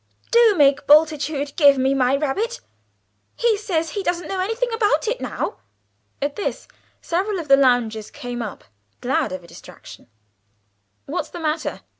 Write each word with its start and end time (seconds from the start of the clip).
Do 0.31 0.55
make 0.57 0.87
Bultitude 0.87 1.55
give 1.55 1.77
me 1.77 1.93
my 1.93 2.15
rabbit. 2.15 2.59
He 3.35 3.55
says 3.55 3.91
he 3.91 4.01
doesn't 4.01 4.27
know 4.27 4.39
anything 4.39 4.73
about 4.73 5.07
it 5.07 5.21
now!" 5.21 5.57
At 6.23 6.35
this 6.35 6.67
several 7.03 7.37
of 7.37 7.47
the 7.49 7.55
loungers 7.55 8.09
came 8.09 8.41
up, 8.41 8.63
glad 8.99 9.31
of 9.31 9.43
a 9.43 9.47
distraction. 9.47 10.07
"What's 11.05 11.29
the 11.29 11.39
matter?" 11.39 11.81